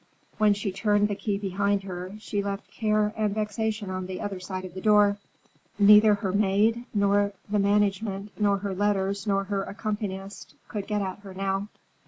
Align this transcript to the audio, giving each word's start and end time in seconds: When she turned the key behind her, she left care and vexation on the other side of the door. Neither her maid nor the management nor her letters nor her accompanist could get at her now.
When 0.39 0.55
she 0.55 0.71
turned 0.71 1.09
the 1.09 1.15
key 1.15 1.37
behind 1.37 1.83
her, 1.83 2.13
she 2.17 2.41
left 2.41 2.71
care 2.71 3.13
and 3.15 3.35
vexation 3.35 3.91
on 3.91 4.07
the 4.07 4.19
other 4.19 4.39
side 4.39 4.65
of 4.65 4.73
the 4.73 4.81
door. 4.81 5.19
Neither 5.77 6.15
her 6.15 6.31
maid 6.33 6.85
nor 6.91 7.33
the 7.47 7.59
management 7.59 8.31
nor 8.39 8.57
her 8.57 8.73
letters 8.73 9.27
nor 9.27 9.43
her 9.43 9.61
accompanist 9.61 10.55
could 10.67 10.87
get 10.87 11.03
at 11.03 11.19
her 11.19 11.35
now. 11.35 11.67